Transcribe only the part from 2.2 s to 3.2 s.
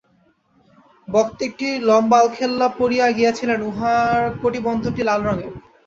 আলখাল্লা পরিয়া